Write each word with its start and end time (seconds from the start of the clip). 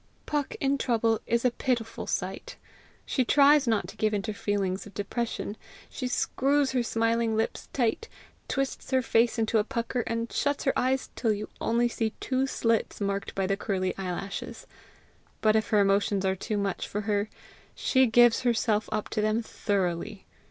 Puck 0.25 0.55
in 0.59 0.79
trouble 0.79 1.21
is 1.27 1.45
a 1.45 1.51
pitiful 1.51 2.07
sight. 2.07 2.55
She 3.05 3.23
tries 3.23 3.67
not 3.67 3.87
to 3.89 3.95
give 3.95 4.15
in 4.15 4.23
to 4.23 4.33
feelings 4.33 4.87
of 4.87 4.95
depression. 4.95 5.55
She 5.91 6.07
screws 6.07 6.71
her 6.71 6.81
smiling 6.81 7.37
lips 7.37 7.69
tight, 7.71 8.09
twists 8.47 8.89
her 8.89 9.03
face 9.03 9.37
into 9.37 9.59
a 9.59 9.63
pucker, 9.63 10.01
and 10.07 10.31
shuts 10.33 10.63
her 10.63 10.73
eyes 10.75 11.11
till 11.15 11.33
you 11.33 11.49
only 11.61 11.87
see 11.87 12.15
two 12.19 12.47
slits 12.47 12.99
marked 12.99 13.35
by 13.35 13.45
the 13.45 13.55
curly 13.55 13.95
eyelashes. 13.95 14.65
But 15.39 15.55
if 15.55 15.69
her 15.69 15.79
emotions 15.81 16.25
are 16.25 16.35
too 16.35 16.57
much 16.57 16.87
for 16.87 17.01
her 17.01 17.29
she 17.75 18.07
gives 18.07 18.39
herself 18.39 18.89
up 18.91 19.07
to 19.09 19.21
them 19.21 19.43
thoroughly. 19.43 20.25